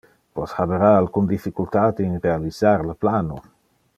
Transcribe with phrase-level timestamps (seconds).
[0.37, 3.41] Vos habera alcun difficultate in realisar le plano.